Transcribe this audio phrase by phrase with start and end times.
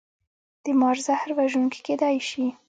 [0.63, 2.45] د مار زهر وژونکي کیدی شي